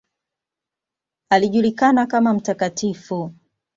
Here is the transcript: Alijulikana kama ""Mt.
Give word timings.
Alijulikana 1.29 2.05
kama 2.05 2.33
""Mt. 2.33 2.95